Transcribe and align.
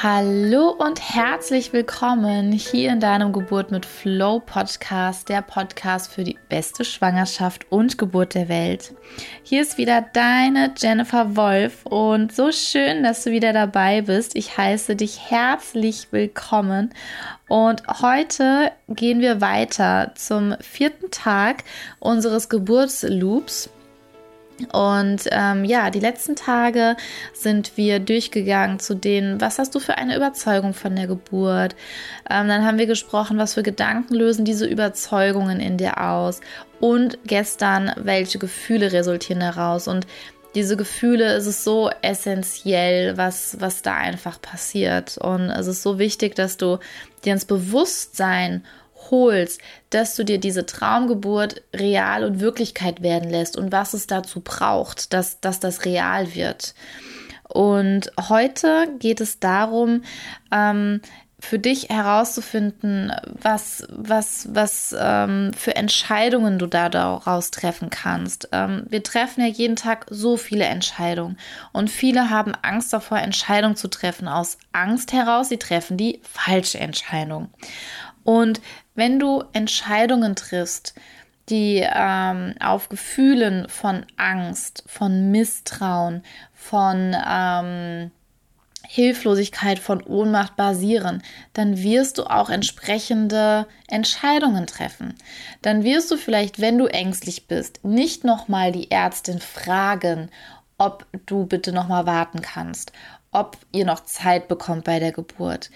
Hallo 0.00 0.70
und 0.70 1.00
herzlich 1.00 1.72
willkommen 1.72 2.52
hier 2.52 2.92
in 2.92 3.00
deinem 3.00 3.32
Geburt 3.32 3.72
mit 3.72 3.84
Flow 3.84 4.38
Podcast, 4.38 5.28
der 5.28 5.42
Podcast 5.42 6.12
für 6.12 6.22
die 6.22 6.38
beste 6.48 6.84
Schwangerschaft 6.84 7.66
und 7.70 7.98
Geburt 7.98 8.34
der 8.34 8.48
Welt. 8.48 8.94
Hier 9.42 9.60
ist 9.60 9.76
wieder 9.76 10.02
deine 10.12 10.72
Jennifer 10.76 11.34
Wolf 11.34 11.84
und 11.84 12.32
so 12.32 12.52
schön, 12.52 13.02
dass 13.02 13.24
du 13.24 13.32
wieder 13.32 13.52
dabei 13.52 14.02
bist. 14.02 14.36
Ich 14.36 14.56
heiße 14.56 14.94
dich 14.94 15.30
herzlich 15.30 16.08
willkommen 16.12 16.94
und 17.48 17.82
heute 18.00 18.70
gehen 18.88 19.20
wir 19.20 19.40
weiter 19.40 20.12
zum 20.14 20.54
vierten 20.60 21.10
Tag 21.10 21.64
unseres 21.98 22.48
Geburtsloops. 22.48 23.70
Und 24.72 25.22
ähm, 25.30 25.64
ja, 25.64 25.90
die 25.90 26.00
letzten 26.00 26.36
Tage 26.36 26.96
sind 27.32 27.76
wir 27.76 28.00
durchgegangen 28.00 28.78
zu 28.80 28.94
denen, 28.94 29.40
was 29.40 29.58
hast 29.58 29.74
du 29.74 29.80
für 29.80 29.98
eine 29.98 30.16
Überzeugung 30.16 30.74
von 30.74 30.96
der 30.96 31.06
Geburt? 31.06 31.76
Ähm, 32.28 32.48
dann 32.48 32.64
haben 32.64 32.78
wir 32.78 32.86
gesprochen, 32.86 33.38
was 33.38 33.54
für 33.54 33.62
Gedanken 33.62 34.14
lösen 34.14 34.44
diese 34.44 34.66
Überzeugungen 34.66 35.60
in 35.60 35.76
dir 35.76 36.00
aus? 36.02 36.40
Und 36.80 37.18
gestern, 37.24 37.92
welche 37.96 38.38
Gefühle 38.38 38.92
resultieren 38.92 39.40
daraus? 39.40 39.88
Und 39.88 40.06
diese 40.54 40.76
Gefühle, 40.76 41.34
es 41.34 41.46
ist 41.46 41.62
so 41.62 41.90
essentiell, 42.02 43.16
was, 43.16 43.60
was 43.60 43.82
da 43.82 43.94
einfach 43.94 44.40
passiert. 44.40 45.18
Und 45.18 45.50
es 45.50 45.66
ist 45.66 45.82
so 45.82 45.98
wichtig, 45.98 46.34
dass 46.34 46.56
du 46.56 46.78
dir 47.24 47.34
ins 47.34 47.44
Bewusstsein 47.44 48.64
holst, 49.10 49.60
dass 49.90 50.16
du 50.16 50.24
dir 50.24 50.38
diese 50.38 50.66
Traumgeburt 50.66 51.62
real 51.74 52.24
und 52.24 52.40
Wirklichkeit 52.40 53.02
werden 53.02 53.30
lässt 53.30 53.56
und 53.56 53.72
was 53.72 53.94
es 53.94 54.06
dazu 54.06 54.40
braucht, 54.40 55.12
dass, 55.12 55.40
dass 55.40 55.60
das 55.60 55.84
real 55.84 56.34
wird. 56.34 56.74
Und 57.48 58.12
heute 58.28 58.88
geht 58.98 59.20
es 59.20 59.40
darum, 59.40 60.02
ähm, 60.52 61.00
für 61.40 61.58
dich 61.58 61.88
herauszufinden, 61.88 63.12
was, 63.40 63.86
was, 63.90 64.48
was 64.52 64.94
ähm, 64.98 65.52
für 65.56 65.76
Entscheidungen 65.76 66.58
du 66.58 66.66
da 66.66 66.88
daraus 66.88 67.52
treffen 67.52 67.90
kannst. 67.90 68.48
Ähm, 68.50 68.86
wir 68.88 69.04
treffen 69.04 69.42
ja 69.42 69.46
jeden 69.46 69.76
Tag 69.76 70.06
so 70.10 70.36
viele 70.36 70.64
Entscheidungen 70.64 71.38
und 71.72 71.90
viele 71.90 72.30
haben 72.30 72.54
Angst 72.62 72.92
davor, 72.92 73.18
Entscheidungen 73.18 73.76
zu 73.76 73.88
treffen. 73.88 74.26
Aus 74.26 74.58
Angst 74.72 75.12
heraus, 75.12 75.48
sie 75.48 75.58
treffen 75.58 75.96
die 75.96 76.20
falsche 76.24 76.80
Entscheidung. 76.80 77.50
Und 78.28 78.60
wenn 78.94 79.18
du 79.18 79.42
Entscheidungen 79.54 80.36
triffst, 80.36 80.94
die 81.48 81.82
ähm, 81.82 82.54
auf 82.60 82.90
Gefühlen 82.90 83.66
von 83.70 84.04
Angst, 84.18 84.84
von 84.86 85.30
Misstrauen, 85.30 86.22
von 86.52 87.16
ähm, 87.26 88.10
Hilflosigkeit, 88.86 89.78
von 89.78 90.02
Ohnmacht 90.02 90.56
basieren, 90.56 91.22
dann 91.54 91.82
wirst 91.82 92.18
du 92.18 92.24
auch 92.24 92.50
entsprechende 92.50 93.66
Entscheidungen 93.86 94.66
treffen. 94.66 95.14
Dann 95.62 95.82
wirst 95.82 96.10
du 96.10 96.18
vielleicht, 96.18 96.60
wenn 96.60 96.76
du 96.76 96.84
ängstlich 96.84 97.46
bist, 97.46 97.82
nicht 97.82 98.24
nochmal 98.24 98.72
die 98.72 98.90
Ärztin 98.90 99.38
fragen, 99.38 100.28
ob 100.76 101.06
du 101.24 101.46
bitte 101.46 101.72
nochmal 101.72 102.04
warten 102.04 102.42
kannst, 102.42 102.92
ob 103.30 103.58
ihr 103.72 103.84
noch 103.84 104.04
Zeit 104.04 104.48
bekommt 104.48 104.84
bei 104.84 104.98
der 104.98 105.12
Geburt. 105.12 105.70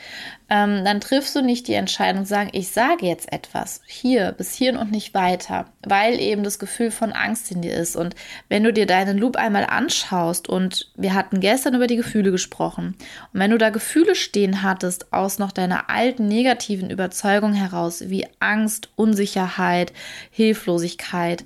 Ähm, 0.49 0.85
dann 0.85 1.01
triffst 1.01 1.37
du 1.37 1.43
nicht 1.43 1.69
die 1.69 1.75
Entscheidung, 1.75 2.25
sagen, 2.25 2.51
ich 2.53 2.71
sage 2.71 3.07
jetzt 3.07 3.31
etwas, 3.31 3.83
hier, 3.87 4.33
bis 4.33 4.55
hierhin 4.55 4.79
und 4.79 4.91
nicht 4.91 5.13
weiter, 5.13 5.67
weil 5.83 6.19
eben 6.19 6.45
das 6.45 6.59
Gefühl 6.59 6.91
von 6.91 7.13
Angst 7.13 7.51
in 7.51 7.61
dir 7.61 7.75
ist. 7.75 7.95
Und 7.95 8.15
wenn 8.49 8.65
du 8.65 8.73
dir 8.73 8.87
deinen 8.87 9.19
Loop 9.19 9.37
einmal 9.37 9.67
anschaust, 9.67 10.49
und 10.49 10.91
wir 10.97 11.15
hatten 11.15 11.41
gestern 11.41 11.75
über 11.75 11.87
die 11.87 11.97
Gefühle 11.97 12.31
gesprochen, 12.31 12.97
und 13.33 13.41
wenn 13.41 13.51
du 13.51 13.59
da 13.59 13.71
Gefühle 13.71 14.15
stehen 14.15 14.63
hattest 14.63 15.13
aus 15.13 15.39
noch 15.39 15.53
deiner 15.53 15.91
alten 15.91 16.29
negativen 16.29 16.91
Überzeugung 16.91 17.53
heraus, 17.53 18.05
wie 18.07 18.27
Angst, 18.41 18.91
Unsicherheit, 18.97 19.93
Hilflosigkeit, 20.31 21.45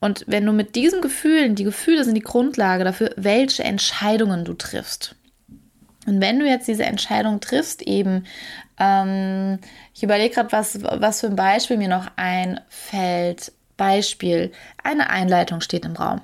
und 0.00 0.24
wenn 0.26 0.44
du 0.44 0.52
mit 0.52 0.74
diesen 0.74 1.00
Gefühlen, 1.00 1.54
die 1.54 1.64
Gefühle 1.64 2.04
sind 2.04 2.14
die 2.14 2.20
Grundlage 2.20 2.84
dafür, 2.84 3.12
welche 3.16 3.64
Entscheidungen 3.64 4.44
du 4.44 4.54
triffst. 4.54 5.14
Und 6.06 6.20
wenn 6.20 6.38
du 6.38 6.46
jetzt 6.46 6.68
diese 6.68 6.84
Entscheidung 6.84 7.40
triffst, 7.40 7.82
eben, 7.82 8.24
ähm, 8.78 9.58
ich 9.94 10.02
überlege 10.02 10.34
gerade, 10.34 10.52
was, 10.52 10.82
was 10.82 11.20
für 11.20 11.26
ein 11.28 11.36
Beispiel 11.36 11.76
mir 11.76 11.88
noch 11.88 12.06
einfällt. 12.16 13.52
Beispiel, 13.76 14.52
eine 14.82 15.10
Einleitung 15.10 15.60
steht 15.60 15.84
im 15.84 15.96
Raum. 15.96 16.22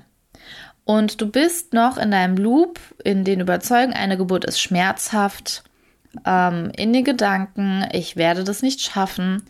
Und 0.85 1.21
du 1.21 1.29
bist 1.29 1.73
noch 1.73 1.97
in 1.97 2.11
deinem 2.11 2.35
Loop, 2.35 2.79
in 3.03 3.23
den 3.23 3.39
Überzeugen, 3.39 3.93
eine 3.93 4.17
Geburt 4.17 4.43
ist 4.43 4.59
schmerzhaft, 4.59 5.63
ähm, 6.25 6.71
in 6.75 6.93
den 6.93 7.03
Gedanken, 7.03 7.87
ich 7.91 8.15
werde 8.15 8.43
das 8.43 8.61
nicht 8.61 8.81
schaffen, 8.81 9.43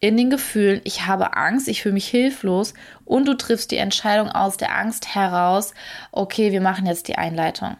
in 0.00 0.16
den 0.16 0.30
Gefühlen, 0.30 0.80
ich 0.84 1.06
habe 1.06 1.36
Angst, 1.36 1.68
ich 1.68 1.82
fühle 1.82 1.94
mich 1.94 2.08
hilflos 2.08 2.74
und 3.04 3.26
du 3.26 3.34
triffst 3.34 3.70
die 3.70 3.78
Entscheidung 3.78 4.28
aus 4.28 4.56
der 4.56 4.76
Angst 4.76 5.14
heraus, 5.14 5.72
okay, 6.12 6.52
wir 6.52 6.60
machen 6.60 6.86
jetzt 6.86 7.08
die 7.08 7.16
Einleitung. 7.16 7.76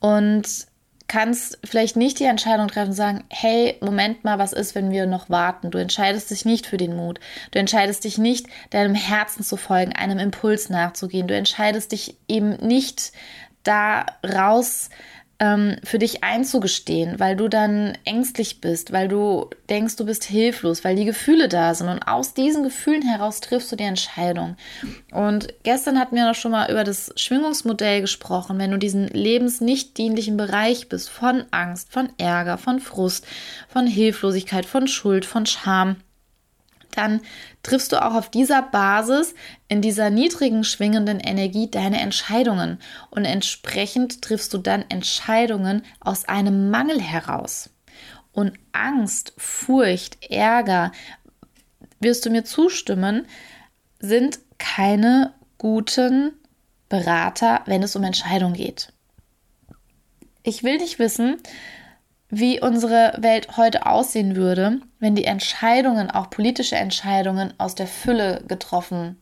Und 0.00 0.66
kannst 1.06 1.58
vielleicht 1.64 1.96
nicht 1.96 2.18
die 2.18 2.24
Entscheidung 2.24 2.68
treffen 2.68 2.92
sagen, 2.92 3.24
hey, 3.30 3.76
Moment 3.80 4.24
mal, 4.24 4.38
was 4.38 4.52
ist, 4.52 4.74
wenn 4.74 4.90
wir 4.90 5.06
noch 5.06 5.30
warten? 5.30 5.70
Du 5.70 5.78
entscheidest 5.78 6.30
dich 6.30 6.44
nicht 6.44 6.66
für 6.66 6.76
den 6.76 6.96
Mut. 6.96 7.20
Du 7.50 7.58
entscheidest 7.58 8.04
dich 8.04 8.18
nicht, 8.18 8.46
deinem 8.70 8.94
Herzen 8.94 9.44
zu 9.44 9.56
folgen, 9.56 9.92
einem 9.92 10.18
Impuls 10.18 10.70
nachzugehen. 10.70 11.28
Du 11.28 11.36
entscheidest 11.36 11.92
dich 11.92 12.16
eben 12.26 12.56
nicht 12.56 13.12
da 13.62 14.06
raus, 14.26 14.88
ähm, 15.44 15.76
für 15.84 15.98
dich 15.98 16.24
einzugestehen, 16.24 17.20
weil 17.20 17.36
du 17.36 17.48
dann 17.48 17.98
ängstlich 18.04 18.60
bist, 18.60 18.92
weil 18.92 19.08
du 19.08 19.50
denkst, 19.68 19.96
du 19.96 20.06
bist 20.06 20.24
hilflos, 20.24 20.84
weil 20.84 20.96
die 20.96 21.04
Gefühle 21.04 21.48
da 21.48 21.74
sind. 21.74 21.88
Und 21.88 22.02
aus 22.02 22.34
diesen 22.34 22.62
Gefühlen 22.62 23.02
heraus 23.02 23.40
triffst 23.40 23.70
du 23.70 23.76
die 23.76 23.84
Entscheidung. 23.84 24.56
Und 25.12 25.52
gestern 25.62 25.98
hatten 25.98 26.16
wir 26.16 26.26
noch 26.26 26.34
schon 26.34 26.52
mal 26.52 26.70
über 26.70 26.84
das 26.84 27.12
Schwingungsmodell 27.16 28.00
gesprochen. 28.00 28.58
Wenn 28.58 28.70
du 28.70 28.78
diesen 28.78 29.08
lebensnicht 29.08 29.98
dienlichen 29.98 30.36
Bereich 30.36 30.88
bist, 30.88 31.10
von 31.10 31.44
Angst, 31.50 31.92
von 31.92 32.08
Ärger, 32.18 32.56
von 32.56 32.80
Frust, 32.80 33.26
von 33.68 33.86
Hilflosigkeit, 33.86 34.64
von 34.64 34.88
Schuld, 34.88 35.26
von 35.26 35.46
Scham, 35.46 35.96
dann 36.96 37.20
triffst 37.62 37.92
du 37.92 38.02
auch 38.02 38.14
auf 38.14 38.30
dieser 38.30 38.62
Basis, 38.62 39.34
in 39.68 39.82
dieser 39.82 40.10
niedrigen 40.10 40.64
schwingenden 40.64 41.20
Energie 41.20 41.70
deine 41.70 42.00
Entscheidungen 42.00 42.78
und 43.10 43.24
entsprechend 43.24 44.22
triffst 44.22 44.52
du 44.54 44.58
dann 44.58 44.84
Entscheidungen 44.88 45.82
aus 46.00 46.26
einem 46.26 46.70
Mangel 46.70 47.00
heraus. 47.00 47.70
Und 48.32 48.54
Angst, 48.72 49.32
Furcht, 49.36 50.30
Ärger, 50.30 50.92
wirst 52.00 52.26
du 52.26 52.30
mir 52.30 52.44
zustimmen, 52.44 53.26
sind 54.00 54.38
keine 54.58 55.34
guten 55.58 56.32
Berater, 56.88 57.62
wenn 57.66 57.82
es 57.82 57.96
um 57.96 58.04
Entscheidungen 58.04 58.54
geht. 58.54 58.92
Ich 60.42 60.62
will 60.62 60.76
nicht 60.76 60.98
wissen, 60.98 61.38
wie 62.38 62.60
unsere 62.60 63.14
Welt 63.18 63.56
heute 63.56 63.86
aussehen 63.86 64.36
würde, 64.36 64.80
wenn 64.98 65.14
die 65.14 65.24
Entscheidungen, 65.24 66.10
auch 66.10 66.30
politische 66.30 66.76
Entscheidungen, 66.76 67.54
aus 67.58 67.74
der 67.74 67.86
Fülle 67.86 68.42
getroffen 68.48 69.16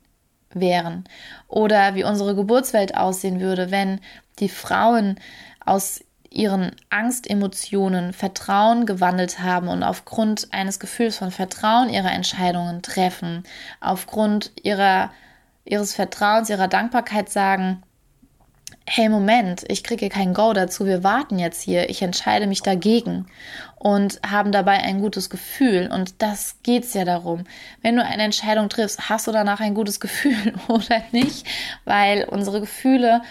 wären. 0.52 1.04
Oder 1.48 1.94
wie 1.94 2.04
unsere 2.04 2.34
Geburtswelt 2.34 2.96
aussehen 2.96 3.40
würde, 3.40 3.70
wenn 3.70 4.00
die 4.38 4.48
Frauen 4.48 5.18
aus 5.64 6.00
ihren 6.30 6.74
Angstemotionen 6.88 8.12
Vertrauen 8.12 8.86
gewandelt 8.86 9.40
haben 9.40 9.68
und 9.68 9.82
aufgrund 9.82 10.48
eines 10.52 10.80
Gefühls 10.80 11.18
von 11.18 11.30
Vertrauen 11.30 11.90
ihre 11.90 12.08
Entscheidungen 12.08 12.82
treffen, 12.82 13.44
aufgrund 13.80 14.52
ihrer, 14.62 15.10
ihres 15.64 15.94
Vertrauens, 15.94 16.48
ihrer 16.48 16.68
Dankbarkeit 16.68 17.28
sagen, 17.28 17.82
hey 18.86 19.08
Moment, 19.08 19.64
ich 19.68 19.82
kriege 19.84 20.08
kein 20.08 20.34
Go 20.34 20.52
dazu, 20.52 20.86
wir 20.86 21.04
warten 21.04 21.38
jetzt 21.38 21.62
hier, 21.62 21.88
ich 21.90 22.02
entscheide 22.02 22.46
mich 22.46 22.62
dagegen 22.62 23.26
und 23.76 24.20
haben 24.28 24.52
dabei 24.52 24.78
ein 24.82 25.00
gutes 25.00 25.30
Gefühl. 25.30 25.90
Und 25.92 26.22
das 26.22 26.56
geht's 26.62 26.94
ja 26.94 27.04
darum. 27.04 27.44
Wenn 27.80 27.96
du 27.96 28.04
eine 28.04 28.22
Entscheidung 28.22 28.68
triffst, 28.68 29.08
hast 29.08 29.26
du 29.26 29.32
danach 29.32 29.60
ein 29.60 29.74
gutes 29.74 30.00
Gefühl 30.00 30.54
oder 30.68 31.02
nicht? 31.12 31.46
Weil 31.84 32.24
unsere 32.24 32.60
Gefühle 32.60 33.22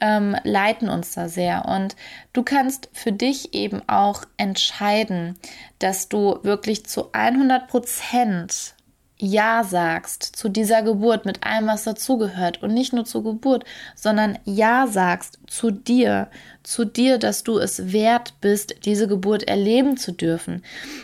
ähm, 0.00 0.36
leiten 0.42 0.88
uns 0.88 1.12
da 1.12 1.28
sehr. 1.28 1.66
Und 1.66 1.96
du 2.32 2.42
kannst 2.42 2.90
für 2.92 3.12
dich 3.12 3.54
eben 3.54 3.88
auch 3.88 4.24
entscheiden, 4.36 5.38
dass 5.78 6.08
du 6.08 6.40
wirklich 6.42 6.84
zu 6.86 7.12
100 7.12 7.68
Prozent 7.68 8.74
ja 9.22 9.62
sagst 9.64 10.24
zu 10.24 10.48
dieser 10.48 10.82
Geburt 10.82 11.24
mit 11.24 11.46
allem, 11.46 11.68
was 11.68 11.84
dazugehört. 11.84 12.62
Und 12.62 12.74
nicht 12.74 12.92
nur 12.92 13.04
zur 13.04 13.22
Geburt, 13.22 13.64
sondern 13.94 14.38
Ja 14.44 14.86
sagst 14.86 15.38
zu 15.46 15.70
dir, 15.70 16.28
zu 16.62 16.84
dir, 16.84 17.18
dass 17.18 17.44
du 17.44 17.58
es 17.58 17.92
wert 17.92 18.34
bist, 18.40 18.84
diese 18.84 19.06
Geburt 19.06 19.44
erleben 19.44 19.96
zu 19.96 20.12
dürfen, 20.12 20.62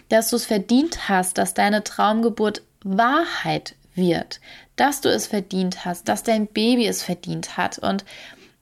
dass 0.08 0.30
du 0.30 0.36
es 0.36 0.46
verdient 0.46 1.08
hast, 1.08 1.38
dass 1.38 1.54
deine 1.54 1.84
Traumgeburt 1.84 2.62
Wahrheit 2.82 3.74
wird, 3.94 4.40
dass 4.76 5.00
du 5.00 5.08
es 5.08 5.26
verdient 5.26 5.84
hast, 5.84 6.08
dass 6.08 6.22
dein 6.22 6.46
Baby 6.46 6.86
es 6.86 7.02
verdient 7.02 7.56
hat 7.56 7.78
und 7.78 8.04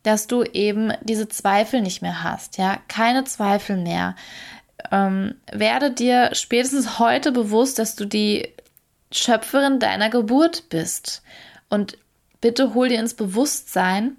dass 0.03 0.27
du 0.27 0.45
eben 0.45 0.93
diese 1.03 1.29
Zweifel 1.29 1.81
nicht 1.81 2.01
mehr 2.01 2.23
hast, 2.23 2.59
ja, 2.59 2.79
keine 2.89 3.25
Zweifel 3.25 3.77
mehr. 3.77 4.15
Ähm, 4.93 5.35
werde 5.51 5.91
dir 5.91 6.31
spätestens 6.33 6.99
heute 6.99 7.33
bewusst, 7.33 7.79
dass 7.79 7.97
du 7.97 8.05
die 8.05 8.53
Schöpferin 9.19 9.81
deiner 9.81 10.11
Geburt 10.11 10.69
bist. 10.69 11.23
Und 11.69 11.99
bitte 12.41 12.75
hol 12.75 12.89
dir 12.89 13.01
ins 13.01 13.15
Bewusstsein, 13.15 14.17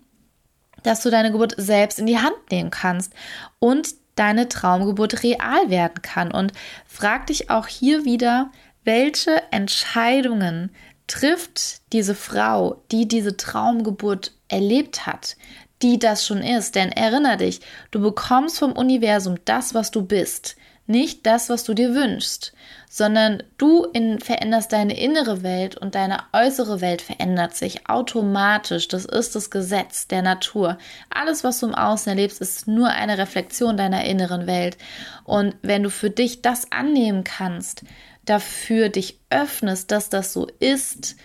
dass 0.83 1.03
du 1.03 1.09
deine 1.09 1.31
Geburt 1.31 1.55
selbst 1.57 1.99
in 1.99 2.05
die 2.05 2.19
Hand 2.19 2.35
nehmen 2.51 2.71
kannst 2.71 3.13
und 3.59 3.89
deine 4.15 4.49
Traumgeburt 4.49 5.23
real 5.23 5.69
werden 5.69 6.01
kann. 6.01 6.31
Und 6.31 6.51
frag 6.85 7.27
dich 7.27 7.49
auch 7.49 7.67
hier 7.67 8.05
wieder, 8.05 8.51
welche 8.83 9.41
Entscheidungen 9.51 10.71
trifft 11.07 11.81
diese 11.93 12.15
Frau, 12.15 12.83
die 12.91 13.07
diese 13.07 13.37
Traumgeburt 13.37 14.33
erlebt 14.49 15.05
hat, 15.05 15.37
die 15.81 15.99
das 15.99 16.25
schon 16.25 16.41
ist. 16.41 16.75
Denn 16.75 16.91
erinnere 16.91 17.37
dich, 17.37 17.61
du 17.91 18.01
bekommst 18.01 18.59
vom 18.59 18.73
Universum 18.73 19.35
das, 19.45 19.73
was 19.73 19.91
du 19.91 20.01
bist, 20.01 20.57
nicht 20.87 21.25
das, 21.25 21.49
was 21.49 21.63
du 21.63 21.73
dir 21.73 21.93
wünschst, 21.93 22.53
sondern 22.89 23.43
du 23.57 23.85
in, 23.93 24.19
veränderst 24.19 24.73
deine 24.73 24.99
innere 24.99 25.43
Welt 25.43 25.77
und 25.77 25.95
deine 25.95 26.19
äußere 26.33 26.81
Welt 26.81 27.01
verändert 27.01 27.55
sich 27.55 27.89
automatisch. 27.89 28.87
Das 28.87 29.05
ist 29.05 29.35
das 29.35 29.49
Gesetz 29.49 30.07
der 30.07 30.21
Natur. 30.21 30.77
Alles, 31.09 31.43
was 31.43 31.59
du 31.59 31.67
im 31.67 31.75
Außen 31.75 32.09
erlebst, 32.09 32.41
ist 32.41 32.67
nur 32.67 32.89
eine 32.89 33.17
Reflexion 33.17 33.77
deiner 33.77 34.05
inneren 34.05 34.47
Welt. 34.47 34.77
Und 35.25 35.55
wenn 35.61 35.83
du 35.83 35.89
für 35.89 36.09
dich 36.09 36.41
das 36.41 36.71
annehmen 36.71 37.23
kannst, 37.23 37.83
dafür 38.25 38.89
dich 38.89 39.19
öffnest, 39.29 39.91
dass 39.91 40.09
das 40.09 40.33
so 40.33 40.47
ist, 40.59 41.15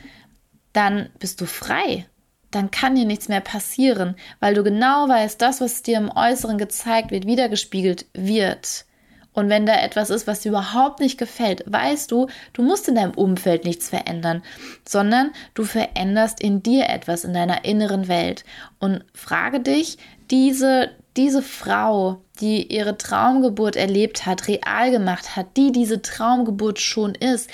dann 0.72 1.08
bist 1.18 1.40
du 1.40 1.46
frei 1.46 2.06
dann 2.52 2.70
kann 2.70 2.94
dir 2.94 3.06
nichts 3.06 3.28
mehr 3.28 3.40
passieren, 3.40 4.14
weil 4.38 4.54
du 4.54 4.62
genau 4.62 5.08
weißt, 5.08 5.40
das, 5.40 5.60
was 5.60 5.82
dir 5.82 5.96
im 5.96 6.10
Äußeren 6.14 6.58
gezeigt 6.58 7.10
wird, 7.10 7.26
wiedergespiegelt 7.26 8.06
wird. 8.12 8.84
Und 9.32 9.48
wenn 9.48 9.66
da 9.66 9.80
etwas 9.80 10.10
ist, 10.10 10.26
was 10.26 10.40
dir 10.40 10.50
überhaupt 10.50 11.00
nicht 11.00 11.18
gefällt, 11.18 11.64
weißt 11.66 12.10
du, 12.10 12.26
du 12.52 12.62
musst 12.62 12.88
in 12.88 12.96
deinem 12.96 13.12
Umfeld 13.12 13.64
nichts 13.64 13.88
verändern, 13.88 14.42
sondern 14.86 15.30
du 15.54 15.64
veränderst 15.64 16.40
in 16.40 16.62
dir 16.62 16.88
etwas, 16.88 17.24
in 17.24 17.32
deiner 17.32 17.64
inneren 17.64 18.08
Welt. 18.08 18.44
Und 18.78 19.04
frage 19.14 19.60
dich, 19.60 19.96
diese, 20.30 20.90
diese 21.16 21.42
Frau, 21.42 22.20
die 22.40 22.72
ihre 22.72 22.98
Traumgeburt 22.98 23.76
erlebt 23.76 24.26
hat, 24.26 24.48
real 24.48 24.90
gemacht 24.90 25.36
hat, 25.36 25.56
die 25.56 25.72
diese 25.72 26.02
Traumgeburt 26.02 26.78
schon 26.78 27.14
ist, 27.14 27.48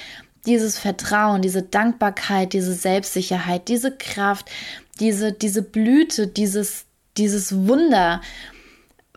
dieses 0.46 0.78
Vertrauen, 0.78 1.42
diese 1.42 1.62
Dankbarkeit, 1.62 2.52
diese 2.52 2.72
Selbstsicherheit, 2.72 3.68
diese 3.68 3.96
Kraft, 3.96 4.50
diese, 4.98 5.32
diese 5.32 5.62
Blüte, 5.62 6.26
dieses, 6.26 6.86
dieses 7.16 7.66
Wunder. 7.68 8.20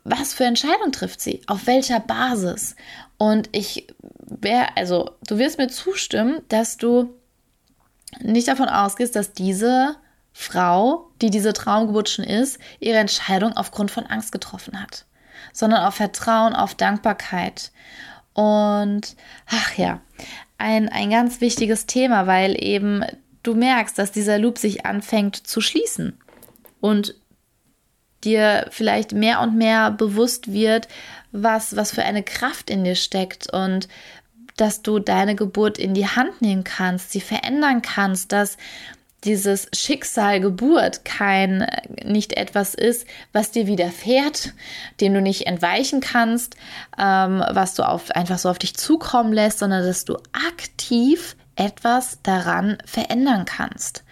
Was 0.04 0.34
für 0.34 0.46
Entscheidung 0.46 0.92
trifft 0.92 1.22
sie? 1.22 1.42
Auf 1.48 1.68
welcher 1.68 2.00
Basis? 2.00 2.76
Und 3.18 3.50
ich 3.52 3.88
wäre, 4.26 4.76
also 4.76 5.12
du 5.28 5.38
wirst 5.38 5.58
mir 5.58 5.68
zustimmen, 5.68 6.42
dass 6.50 6.78
du 6.78 7.14
nicht 8.20 8.48
davon 8.48 8.68
ausgehst, 8.68 9.16
dass 9.16 9.34
diese 9.34 9.96
Frau, 10.34 11.12
die 11.22 11.30
diese 11.30 11.54
Traumgeburt 11.54 12.10
schon 12.10 12.26
ist, 12.26 12.60
ihre 12.80 12.98
Entscheidung 12.98 13.54
aufgrund 13.56 13.92
von 13.92 14.06
Angst 14.06 14.32
getroffen 14.32 14.82
hat, 14.82 15.06
sondern 15.54 15.84
auf 15.84 15.96
Vertrauen, 15.96 16.56
auf 16.56 16.76
Dankbarkeit. 16.76 17.72
Und 18.34 19.16
ach 19.48 19.78
ja, 19.78 20.02
ein, 20.58 20.90
ein 20.90 21.10
ganz 21.10 21.42
wichtiges 21.42 21.86
Thema, 21.86 22.28
weil 22.28 22.62
eben 22.62 23.04
du 23.44 23.56
merkst, 23.56 23.98
dass 23.98 24.12
dieser 24.12 24.38
Loop 24.38 24.58
sich 24.58 24.86
anfängt 24.86 25.36
zu 25.36 25.62
schließen 25.62 26.18
und 26.80 27.16
dir 28.24 28.68
vielleicht 28.70 29.14
mehr 29.14 29.42
und 29.42 29.56
mehr 29.56 29.92
bewusst 29.92 30.52
wird, 30.52 30.88
was, 31.32 31.76
was 31.76 31.92
für 31.92 32.04
eine 32.04 32.24
Kraft 32.24 32.70
in 32.70 32.84
dir 32.84 32.96
steckt 32.96 33.52
und 33.52 33.88
dass 34.58 34.82
du 34.82 35.00
deine 35.00 35.36
Geburt 35.36 35.78
in 35.78 35.94
die 35.94 36.08
Hand 36.08 36.42
nehmen 36.42 36.64
kannst, 36.64 37.12
sie 37.12 37.22
verändern 37.22 37.82
kannst, 37.82 38.32
dass 38.32 38.58
dieses 39.24 39.68
Schicksal 39.74 40.40
Geburt 40.40 41.06
kein 41.06 41.68
nicht 42.04 42.34
etwas 42.34 42.74
ist, 42.74 43.06
was 43.34 43.52
dir 43.52 43.68
widerfährt, 43.68 44.54
dem 45.00 45.14
du 45.14 45.22
nicht 45.22 45.46
entweichen 45.46 46.02
kannst, 46.02 46.56
ähm, 46.98 47.44
was 47.52 47.76
du 47.76 47.88
auf, 47.88 48.12
einfach 48.12 48.40
so 48.40 48.50
auf 48.50 48.58
dich 48.58 48.76
zukommen 48.76 49.32
lässt, 49.32 49.60
sondern 49.60 49.86
dass 49.86 50.06
du 50.06 50.18
aktiv 50.48 51.36
etwas 51.56 52.20
daran 52.24 52.78
verändern 52.86 53.46
kannst. 53.46 54.04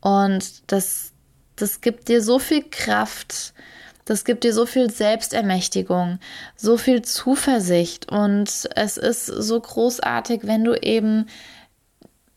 Und 0.00 0.70
das, 0.70 1.11
das 1.56 1.80
gibt 1.80 2.08
dir 2.08 2.22
so 2.22 2.38
viel 2.38 2.64
Kraft, 2.70 3.54
das 4.04 4.24
gibt 4.24 4.44
dir 4.44 4.52
so 4.52 4.66
viel 4.66 4.90
Selbstermächtigung, 4.90 6.18
so 6.56 6.76
viel 6.76 7.02
Zuversicht 7.02 8.10
und 8.10 8.68
es 8.74 8.96
ist 8.96 9.26
so 9.26 9.60
großartig, 9.60 10.40
wenn 10.44 10.64
du 10.64 10.74
eben 10.74 11.26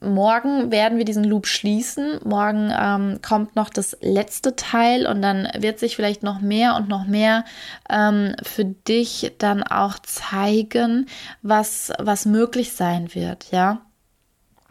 morgen 0.02 0.72
werden 0.72 0.98
wir 0.98 1.06
diesen 1.06 1.24
Loop 1.24 1.48
schließen. 1.48 2.20
Morgen 2.24 2.72
ähm, 2.78 3.20
kommt 3.22 3.56
noch 3.56 3.70
das 3.70 3.98
letzte 4.02 4.56
Teil 4.56 5.08
und 5.08 5.22
dann 5.22 5.48
wird 5.58 5.80
sich 5.80 5.96
vielleicht 5.96 6.22
noch 6.22 6.42
mehr 6.42 6.76
und 6.76 6.88
noch 6.88 7.06
mehr 7.08 7.44
ähm, 7.90 8.36
für 8.44 8.66
dich 8.66 9.34
dann 9.40 9.64
auch 9.64 9.98
zeigen, 10.00 11.08
was, 11.42 11.92
was 11.98 12.26
möglich 12.26 12.74
sein 12.74 13.16
wird, 13.16 13.52
ja 13.52 13.82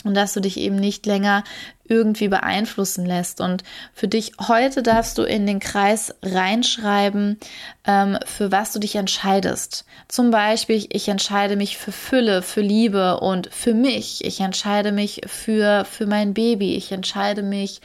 und 0.04 0.14
dass 0.14 0.34
du 0.34 0.40
dich 0.40 0.58
eben 0.58 0.76
nicht 0.76 1.06
länger 1.06 1.42
irgendwie 1.86 2.28
beeinflussen 2.28 3.04
lässt. 3.04 3.40
Und 3.40 3.62
für 3.92 4.08
dich 4.08 4.32
heute 4.48 4.82
darfst 4.82 5.18
du 5.18 5.22
in 5.22 5.46
den 5.46 5.60
Kreis 5.60 6.14
reinschreiben, 6.22 7.38
ähm, 7.86 8.18
für 8.24 8.50
was 8.50 8.72
du 8.72 8.78
dich 8.78 8.96
entscheidest. 8.96 9.84
Zum 10.08 10.30
Beispiel, 10.30 10.86
ich 10.90 11.08
entscheide 11.08 11.56
mich 11.56 11.76
für 11.76 11.92
Fülle, 11.92 12.42
für 12.42 12.62
Liebe 12.62 13.20
und 13.20 13.52
für 13.52 13.74
mich. 13.74 14.24
Ich 14.24 14.40
entscheide 14.40 14.92
mich 14.92 15.20
für, 15.26 15.84
für 15.84 16.06
mein 16.06 16.34
Baby. 16.34 16.74
Ich 16.74 16.92
entscheide 16.92 17.42
mich 17.42 17.80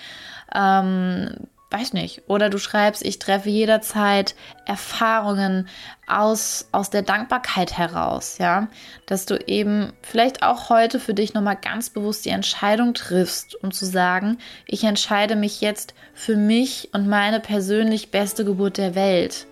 ähm, 0.56 1.32
weiß 1.72 1.94
nicht. 1.94 2.24
Oder 2.28 2.50
du 2.50 2.58
schreibst, 2.58 3.06
ich 3.06 3.20
treffe 3.20 3.50
jederzeit 3.50 4.34
Erfahrungen 4.66 5.68
aus, 6.08 6.68
aus 6.72 6.90
der 6.90 7.04
Dankbarkeit 7.04 7.78
heraus, 7.78 8.38
ja. 8.40 8.68
Dass 9.06 9.26
du 9.26 9.36
eben 9.48 9.94
vielleicht 10.02 10.42
auch 10.42 10.70
heute 10.70 11.00
für 11.00 11.14
dich 11.14 11.34
nochmal 11.34 11.58
ganz 11.58 11.90
bewusst 11.92 12.26
die 12.26 12.30
Entscheidung 12.30 12.94
triffst, 12.94 13.56
um 13.64 13.72
zu 13.72 13.86
sagen, 13.86 14.40
ich 14.66 14.84
entscheide 14.84 15.36
mich 15.36 15.62
jetzt 15.62 15.94
für 16.14 16.36
mich 16.36 16.90
und 16.94 17.08
meine 17.08 17.40
persönlich 17.40 18.10
beste 18.10 18.46
Geburt 18.46 18.78
der 18.78 18.96
Welt. 18.96 19.46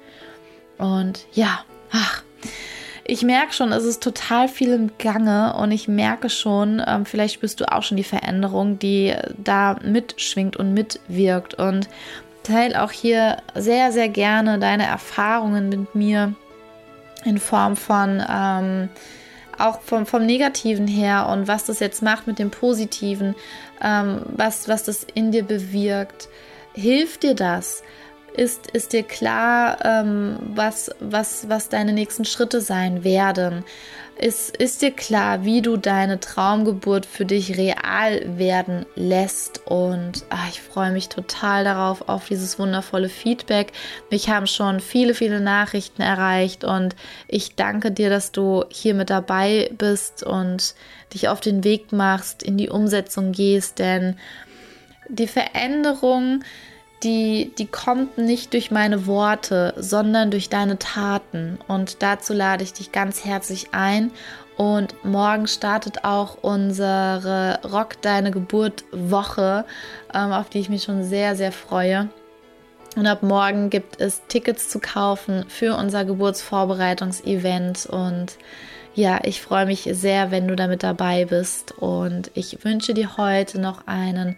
Und 0.80 1.26
ja, 1.34 1.64
ach, 1.92 2.24
ich 3.08 3.24
merke 3.24 3.54
schon, 3.54 3.72
es 3.72 3.86
ist 3.86 4.04
total 4.04 4.50
viel 4.50 4.74
im 4.74 4.92
Gange 4.98 5.56
und 5.56 5.72
ich 5.72 5.88
merke 5.88 6.30
schon, 6.30 6.82
ähm, 6.86 7.06
vielleicht 7.06 7.36
spürst 7.36 7.62
du 7.62 7.72
auch 7.72 7.82
schon 7.82 7.96
die 7.96 8.04
Veränderung, 8.04 8.80
die 8.80 9.16
da 9.38 9.78
mitschwingt 9.82 10.58
und 10.58 10.74
mitwirkt. 10.74 11.54
Und 11.54 11.88
teile 12.44 12.84
auch 12.84 12.92
hier 12.92 13.38
sehr, 13.56 13.94
sehr 13.94 14.10
gerne 14.10 14.60
deine 14.60 14.86
Erfahrungen 14.86 15.70
mit 15.70 15.96
mir 15.96 16.34
in 17.24 17.38
Form 17.38 17.78
von 17.78 18.22
ähm, 18.30 18.90
auch 19.58 19.82
vom, 19.82 20.06
vom 20.06 20.26
Negativen 20.26 20.88
her 20.88 21.30
und 21.32 21.48
was 21.48 21.66
das 21.66 21.80
jetzt 21.80 22.04
macht 22.04 22.28
mit 22.28 22.40
dem 22.40 22.52
Positiven, 22.52 23.36
ähm, 23.82 24.22
was, 24.26 24.68
was 24.68 24.84
das 24.84 25.06
in 25.14 25.32
dir 25.32 25.44
bewirkt. 25.44 26.28
Hilft 26.74 27.24
dir 27.24 27.34
das? 27.34 27.84
Ist, 28.38 28.68
ist 28.68 28.94
dir 28.94 29.02
klar, 29.02 29.80
ähm, 29.84 30.38
was, 30.54 30.92
was, 31.00 31.50
was 31.50 31.70
deine 31.70 31.92
nächsten 31.92 32.24
Schritte 32.24 32.62
sein 32.62 33.04
werden? 33.04 33.66
Ist, 34.20 34.56
ist 34.56 34.84
dir 34.84 34.92
klar, 34.92 35.44
wie 35.44 35.64
du 35.64 35.76
deine 35.76 36.20
Traumgeburt 36.20 37.08
für 37.08 37.26
dich 37.26 37.58
real 37.58 38.38
werden 38.38 38.86
lässt? 38.96 39.66
Und 39.66 40.24
ach, 40.30 40.50
ich 40.50 40.62
freue 40.62 40.92
mich 40.92 41.10
total 41.10 41.64
darauf, 41.64 42.10
auf 42.10 42.28
dieses 42.28 42.60
wundervolle 42.60 43.10
Feedback. 43.10 43.74
Mich 44.12 44.30
haben 44.30 44.46
schon 44.46 44.82
viele, 44.82 45.16
viele 45.16 45.40
Nachrichten 45.40 46.04
erreicht 46.04 46.64
und 46.64 46.96
ich 47.28 47.56
danke 47.56 47.92
dir, 47.92 48.12
dass 48.12 48.32
du 48.32 48.66
hier 48.70 48.94
mit 48.94 49.10
dabei 49.10 49.72
bist 49.76 50.22
und 50.22 50.76
dich 51.12 51.28
auf 51.28 51.40
den 51.40 51.64
Weg 51.64 51.92
machst, 51.92 52.44
in 52.44 52.58
die 52.58 52.70
Umsetzung 52.70 53.32
gehst, 53.32 53.80
denn 53.80 54.16
die 55.10 55.28
Veränderung, 55.28 56.44
die, 57.04 57.52
die 57.58 57.68
kommt 57.68 58.18
nicht 58.18 58.54
durch 58.54 58.72
meine 58.72 59.06
Worte, 59.06 59.74
sondern 59.78 60.32
durch 60.32 60.50
deine 60.50 60.80
Taten. 60.80 61.60
Und 61.68 62.02
dazu 62.02 62.34
lade 62.34 62.64
ich 62.64 62.74
dich 62.74 62.92
ganz 62.92 63.24
herzlich 63.24 63.68
ein. 63.72 64.12
Und 64.58 65.06
morgen 65.06 65.48
startet 65.48 66.04
auch 66.04 66.40
unsere 66.42 67.60
Rock 67.64 68.02
Deine 68.02 68.32
Geburt 68.32 68.86
Woche, 68.92 69.66
ähm, 70.14 70.32
auf 70.32 70.50
die 70.50 70.60
ich 70.60 70.70
mich 70.70 70.84
schon 70.84 71.04
sehr, 71.04 71.36
sehr 71.36 71.52
freue. 71.52 72.10
Und 72.96 73.06
ab 73.06 73.22
morgen 73.22 73.70
gibt 73.70 74.02
es 74.02 74.24
Tickets 74.28 74.70
zu 74.70 74.80
kaufen 74.80 75.46
für 75.48 75.76
unser 75.76 76.04
Geburtsvorbereitungsevent. 76.04 77.86
Und 77.86 78.38
ja, 78.98 79.20
ich 79.24 79.42
freue 79.44 79.68
mich 79.68 79.88
sehr, 79.92 80.32
wenn 80.32 80.48
du 80.48 80.56
damit 80.56 80.82
dabei 80.82 81.26
bist 81.26 81.72
und 81.72 82.32
ich 82.34 82.66
wünsche 82.66 82.96
dir 82.96 83.16
heute 83.16 83.62
noch 83.62 83.86
einen 83.86 84.36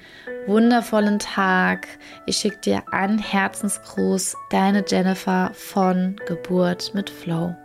wundervollen 0.48 1.18
Tag. 1.18 1.88
Ich 2.26 2.38
schicke 2.38 2.58
dir 2.58 2.84
einen 2.92 3.20
Herzensgruß, 3.20 4.36
deine 4.50 4.84
Jennifer 4.86 5.52
von 5.54 6.18
Geburt 6.28 6.94
mit 6.94 7.10
Flow. 7.10 7.56